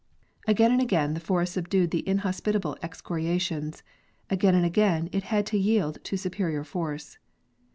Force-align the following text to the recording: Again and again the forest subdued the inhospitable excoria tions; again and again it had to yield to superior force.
Again 0.47 0.71
and 0.71 0.81
again 0.81 1.13
the 1.13 1.19
forest 1.19 1.53
subdued 1.53 1.91
the 1.91 2.03
inhospitable 2.09 2.75
excoria 2.81 3.39
tions; 3.39 3.83
again 4.31 4.55
and 4.55 4.65
again 4.65 5.09
it 5.11 5.25
had 5.25 5.45
to 5.53 5.59
yield 5.59 6.03
to 6.05 6.17
superior 6.17 6.63
force. 6.63 7.19